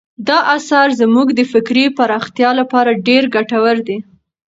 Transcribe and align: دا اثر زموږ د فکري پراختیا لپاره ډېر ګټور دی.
دا 0.27 0.37
اثر 0.55 0.87
زموږ 1.01 1.27
د 1.33 1.41
فکري 1.51 1.85
پراختیا 1.97 2.49
لپاره 2.59 2.99
ډېر 3.07 3.23
ګټور 3.35 3.75
دی. 3.87 3.97